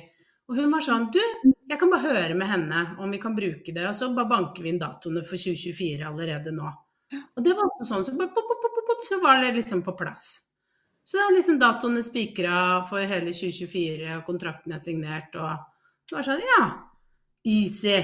[0.45, 1.21] Og hun var sånn Du,
[1.65, 3.85] jeg kan bare høre med henne om vi kan bruke det.
[3.89, 6.73] Og så bare banker vi inn datoene for 2024 allerede nå.
[7.15, 9.81] Og det var også sånn, så, bare pop, pop, pop, pop, så var det liksom
[9.85, 10.27] på plass.
[11.05, 12.57] Så da er liksom datoene spikra
[12.89, 15.51] for hele 2024, og kontrakten er signert, og
[16.09, 16.61] det var sånn Ja,
[17.45, 17.97] easy.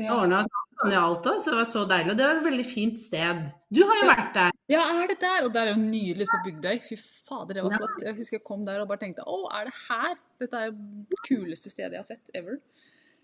[0.00, 0.14] Ja.
[0.16, 0.44] ordna
[0.80, 2.12] sånn i Alta, så det var så deilig.
[2.14, 3.40] Og det var et veldig fint sted.
[3.68, 4.54] Du har jo vært der.
[4.72, 5.44] ja, er det der?
[5.44, 6.78] Og det er jo nydelig på Bygdøy.
[6.86, 6.96] Fy
[7.28, 7.98] fader, det var flott.
[8.06, 10.14] Jeg husker jeg kom der og bare tenkte å, er det her?
[10.40, 12.56] Dette er det kuleste stedet jeg har sett ever.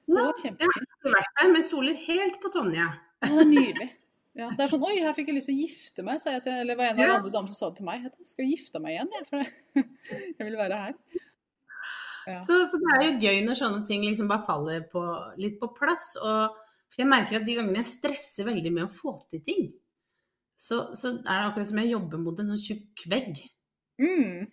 [0.07, 0.91] Det var kjempefint.
[0.91, 2.91] Jeg har vært der, men stoler helt på Tonje.
[3.25, 3.89] Ja, det er nydelig.
[4.37, 6.43] Ja, det er sånn Oi, her fikk jeg lyst til å gifte meg, sa jeg
[6.45, 8.05] til Eller var en av de andre damene som sa det til meg.
[8.05, 9.87] At jeg skal gifte meg igjen, jeg, for
[10.37, 10.99] jeg vil være her.
[12.27, 12.37] Ja.
[12.43, 15.03] Så, så det er jo gøy når sånne ting liksom bare faller på,
[15.39, 16.17] litt på plass.
[16.19, 16.57] Og
[16.91, 19.69] for jeg merker at de gangene jeg stresser veldig med å få til ting,
[20.59, 23.43] så, så er det akkurat som jeg jobber mot en sånn tjukk vegg.
[24.01, 24.47] Mm.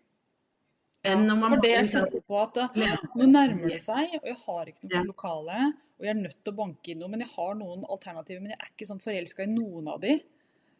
[1.03, 2.75] Enn når Det man var det jeg liksom- kjente på, at
[3.19, 5.01] nå nærmer det seg, og jeg har ikke noe Ja.
[5.01, 5.57] på lokale.
[5.99, 8.41] Og jeg er nødt til å banke inn noe, men jeg har noen alternativer.
[8.41, 10.19] Men jeg er ikke sånn forelska i noen av de.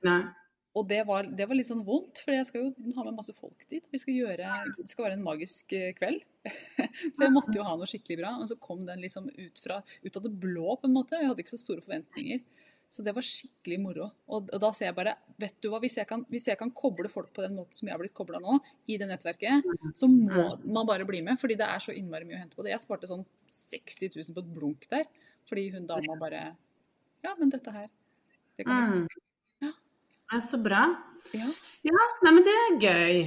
[0.03, 0.21] Nei.
[0.73, 3.33] Og det var, det var litt sånn vondt, for jeg skal jo ha med masse
[3.38, 3.86] folk dit.
[3.93, 6.23] Vi skal gjøre, det skal være en magisk eh, kveld.
[7.13, 8.31] så jeg måtte jo ha noe skikkelig bra.
[8.41, 11.19] Og så kom den liksom ut, fra, ut av det blå, på en måte.
[11.21, 12.41] Jeg hadde ikke så store forventninger.
[12.93, 14.07] Så det var skikkelig moro.
[14.29, 16.69] Og, og da ser jeg bare Vet du hva, hvis jeg, kan, hvis jeg kan
[16.77, 19.65] koble folk på den måten som jeg har blitt kobla nå, i det nettverket,
[19.97, 21.39] så må man bare bli med.
[21.41, 22.73] Fordi det er så innmari mye å hente på det.
[22.73, 25.05] Jeg sparte sånn 60 000 på et blunk der.
[25.49, 26.47] Fordi hun dama bare
[27.25, 27.89] Ja, men dette her
[28.57, 29.23] det kan vi få.
[30.31, 30.86] Ja, så bra.
[31.33, 31.49] Ja.
[31.83, 33.19] Ja, nei, men det er gøy.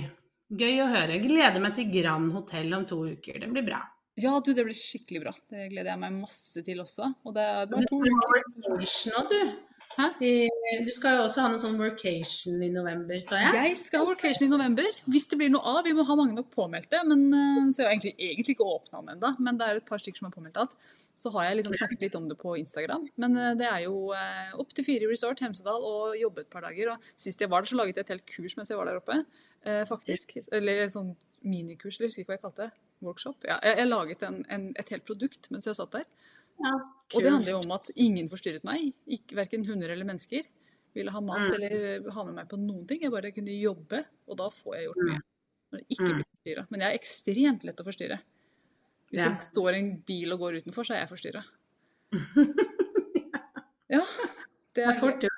[0.57, 1.19] Gøy å høre.
[1.23, 3.41] Gleder meg til Grand Hotell om to uker.
[3.43, 3.83] Det blir bra.
[4.17, 5.33] ja, du, det blir skikkelig bra.
[5.51, 7.11] Det gleder jeg meg masse til også.
[7.27, 8.45] Og det er bare to uker.
[9.21, 9.41] òg, du.
[9.97, 10.07] Hæ?
[10.85, 13.55] Du skal jo også ha noe sånn workation i november, så jeg.
[13.55, 15.79] Jeg skal ha workation i november, hvis det blir noe av.
[15.87, 17.01] Vi må ha mange nok påmeldte.
[17.09, 19.89] Men, eh, så jeg har egentlig, egentlig ikke åpna den ennå, men det er et
[19.89, 20.89] par stykker som er påmeldt igjen.
[21.17, 23.09] Så har jeg liksom snakket litt om det på Instagram.
[23.17, 26.53] Men eh, det er jo eh, opp til fire i resort Hemsedal og jobbe et
[26.53, 26.93] par dager.
[26.93, 29.01] Og sist jeg var der, så laget jeg et helt kurs mens jeg var der
[29.01, 29.23] oppe.
[29.65, 30.37] Eh, faktisk.
[30.53, 31.15] Eller sånn
[31.47, 32.83] minikurs, eller jeg husker ikke hva jeg kalte det.
[33.07, 33.45] Workshop.
[33.49, 36.07] Ja, jeg, jeg laget en, en, et helt produkt mens jeg satt der.
[36.63, 36.73] Ja,
[37.15, 40.43] Og det handler jo om at ingen forstyrret meg, ikke, verken hunder eller mennesker.
[40.97, 41.55] Ville ha mat Mm.
[41.55, 43.01] eller ha med meg på noen ting.
[43.03, 45.21] Jeg bare kunne jobbe, og da får jeg gjort mye.
[45.73, 46.15] Når det ikke Mm.
[46.17, 46.67] blir forstyrra.
[46.71, 48.19] Men jeg er ekstremt lett å forstyrre.
[49.13, 49.29] Hvis Ja.
[49.29, 51.45] det står en bil og går utenfor, så er jeg forstyrra.
[53.89, 54.01] Ja,
[54.75, 55.31] det er fort gjort.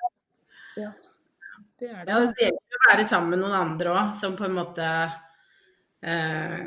[0.75, 0.83] det.
[0.83, 2.11] Er det.
[2.11, 5.13] Ja, det gjelder å være sammen med noen andre òg, som på en måte
[6.01, 6.65] eh,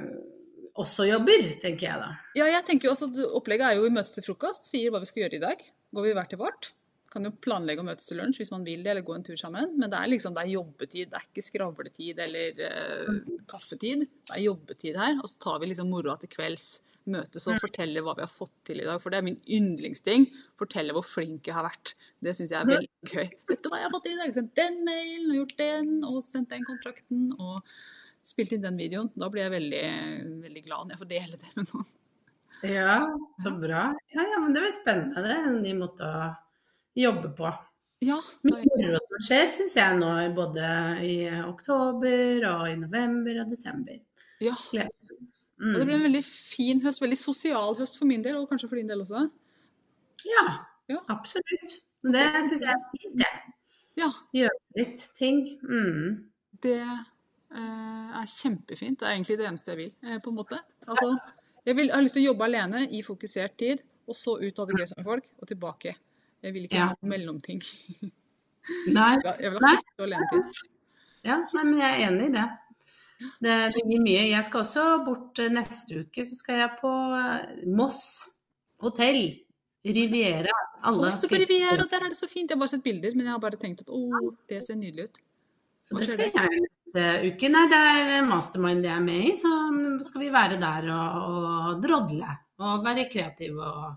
[0.81, 2.13] også jobber, tenker jeg da.
[2.39, 5.11] Ja, jeg tenker jo også Opplegget er jo i møtes til frokost, sier hva vi
[5.11, 5.67] skal gjøre i dag.
[5.93, 6.71] Går vi hver til vårt.
[7.13, 9.37] Kan jo planlegge å møtes til lunsj hvis man vil det, eller gå en tur
[9.37, 9.75] sammen.
[9.77, 14.07] Men det er liksom, det er jobbetid, det er ikke skravletid eller uh, kaffetid.
[14.09, 15.19] Det er jobbetid her.
[15.21, 16.71] Og så tar vi liksom moroa til kvelds.
[17.11, 19.01] Møtes og forteller hva vi har fått til i dag.
[19.03, 20.29] For det er min yndlingsting.
[20.61, 21.95] Fortelle hvor flink jeg har vært.
[22.23, 23.33] Det syns jeg er veldig gøy.
[23.51, 24.37] Vet du hva jeg har fått til i dag?
[24.37, 27.27] Sendt den mailen, og gjort den, og sendt den kontrakten.
[27.39, 27.67] og
[28.23, 29.11] spilt inn den videoen.
[29.19, 29.83] Da blir jeg veldig,
[30.45, 31.91] veldig glad når jeg får dele det med noen.
[32.63, 32.97] Ja,
[33.43, 33.83] så bra.
[34.15, 35.23] Ja, ja, men det blir spennende.
[35.25, 36.29] Det er en ny måte å
[36.99, 37.51] jobbe på.
[38.03, 40.69] Ja, Mye moro som skjer, syns jeg nå, både
[41.07, 43.99] i oktober og i november og desember.
[44.43, 44.55] ja.
[45.63, 45.87] Og det Mm.
[45.87, 48.89] ble en veldig fin høst, veldig sosial høst for min del, og kanskje for din
[48.89, 49.31] del også.
[50.25, 50.97] Ja, Ja.
[51.09, 51.81] absolutt.
[52.03, 53.27] Det syns jeg er fint, det.
[53.97, 55.59] Ja, Gjøre litt ting.
[55.63, 56.25] Mm.
[56.63, 58.99] det eh, er kjempefint.
[58.99, 60.59] Det er egentlig det eneste jeg vil, eh, på en måte.
[60.89, 61.19] Altså,
[61.67, 64.59] jeg, vil, jeg har lyst til å jobbe alene i fokusert tid, og så ut
[64.59, 65.95] og ha det gøy sammen med folk, og tilbake.
[66.43, 66.87] Jeg vil ikke Ja.
[66.89, 67.63] ha mellomting.
[68.89, 69.77] Nei, Jeg vil ha Nei.
[69.99, 70.45] og alenetid.
[71.25, 72.49] ja, nei, men jeg er enig i det.
[73.45, 73.57] Det.
[73.77, 74.27] Det gir mye.
[74.31, 78.03] Jeg skal også bort eh, neste uke, så skal jeg på eh, Moss
[78.83, 79.25] hotell.
[79.83, 80.55] Riviera.
[80.87, 82.51] Alle Også på Riviera, der er det så fint.
[82.51, 84.03] Jeg har bare sett bilder, men jeg har bare tenkt at å,
[84.51, 85.19] det ser nydelig ut.
[85.83, 87.51] Så det skal jeg neste uke.
[87.51, 89.51] Nei, det er mastermind jeg er med i, så
[90.07, 93.59] skal vi være der og, og drodle og være kreative.
[93.67, 93.97] Og...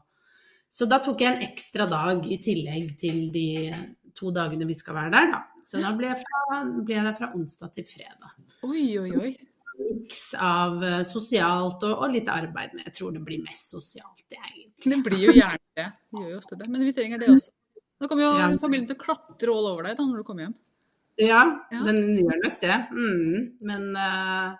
[0.73, 3.47] Så da tok jeg en ekstra dag i tillegg til de
[4.15, 5.43] to dagene vi skal være der, da.
[5.65, 8.33] Så da ble jeg, fra, ble jeg der fra onsdag til fredag.
[8.67, 9.31] Oi, oi, oi.
[9.75, 14.21] Miks av eh, sosialt og, og litt arbeid, men jeg tror det blir mest sosialt.
[14.29, 14.91] Det egentlig.
[14.93, 15.87] Det blir jo gjerne det.
[15.89, 16.67] Det gjør jo ofte det.
[16.71, 17.51] Men vi trenger det også.
[17.99, 18.51] Nå kommer jo Ja.
[18.61, 20.55] familien til å klatre all over deg da når du kommer hjem.
[21.17, 21.81] Ja, Ja.
[21.87, 22.77] den gjør nok det.
[22.91, 23.35] Mm,
[23.67, 24.55] men uh,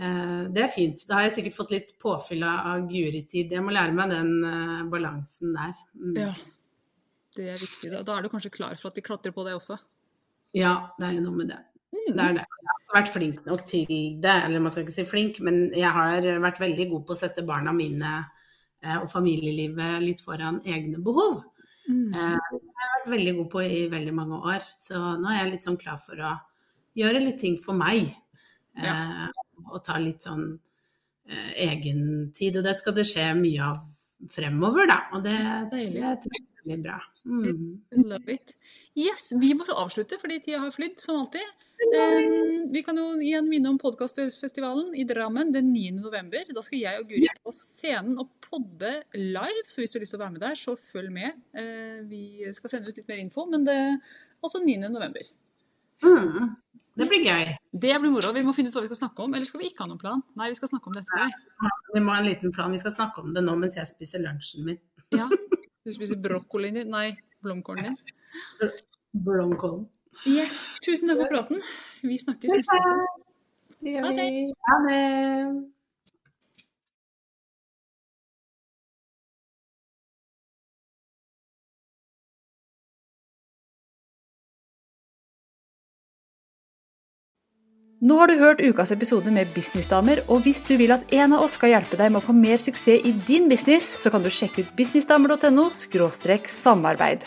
[0.00, 1.04] uh, det er fint.
[1.08, 3.52] Da har jeg sikkert fått litt påfyll av Guri-tid.
[3.52, 5.76] Jeg må lære meg den uh, balansen der.
[5.94, 6.16] Mm.
[6.24, 6.32] Ja.
[7.36, 7.92] Det er viktig.
[7.94, 9.78] Da er du kanskje klar for at de klatrer på deg også.
[10.56, 11.58] Ja, det er jo noe med det.
[11.92, 12.14] Mm.
[12.16, 12.46] Det er det.
[12.48, 13.86] Jeg har vært flink nok til
[14.22, 17.20] det, eller man skal ikke si flink, men jeg har vært veldig god på å
[17.20, 18.12] sette barna mine
[18.82, 21.42] eh, og familielivet litt foran egne behov.
[21.88, 22.12] Mm.
[22.14, 25.42] Eh, Det har jeg vært veldig god på i veldig mange år, så nå er
[25.42, 26.32] jeg litt sånn klar for å
[26.98, 28.08] gjøre litt ting for meg.
[28.78, 29.28] Eh,
[29.68, 30.52] Og ta litt sånn
[31.28, 34.98] eh, egentid, og det skal det skje mye av fremover, da.
[35.12, 35.36] Og det,
[35.72, 36.20] det jeg er
[36.62, 36.98] veldig bra.
[37.28, 37.80] Mm.
[38.06, 38.54] Love it.
[38.98, 41.64] Yes, vi må avslutte fordi tida har flydd, som alltid.
[41.78, 45.92] Um, vi kan jo igjen minne om podkastfestivalen i Drammen den 9.
[46.00, 46.48] november.
[46.54, 50.16] Da skal jeg og Guri på scenen og podde live, så hvis du har lyst
[50.16, 51.38] til å være med der, så følg med.
[51.54, 53.94] Uh, vi skal sende ut litt mer info, men det er
[54.42, 54.80] også 9.
[54.88, 55.30] november.
[56.02, 56.58] Mm.
[56.98, 57.54] Det blir gøy.
[57.70, 58.34] Det blir moro.
[58.34, 59.34] Vi må finne ut hva vi skal snakke om.
[59.34, 60.26] Eller skal vi ikke ha noen plan?
[60.38, 61.72] Nei, vi skal snakke om det etterpå.
[61.94, 62.74] Vi må ha en liten plan.
[62.74, 64.78] Vi skal snakke om det nå mens jeg spiser lunsjen min.
[65.14, 65.30] Ja.
[65.86, 66.90] Du spiser brokkolien din?
[66.92, 67.12] Nei,
[67.46, 67.98] blomkålen din.
[69.12, 69.80] Blomkål.
[70.26, 70.68] Yes.
[70.84, 71.64] Tusen takk for praten.
[72.02, 73.02] Vi snakkes neste gang.
[73.78, 74.46] Det gjør vi.
[74.68, 75.02] Ha det.
[87.98, 91.42] Nå har du hørt ukas episode med Businessdamer, og hvis du vil at en av
[91.42, 94.30] oss skal hjelpe deg med å få mer suksess i din business, så kan du
[94.30, 95.66] sjekke ut businessdamer.no
[96.46, 97.26] samarbeid.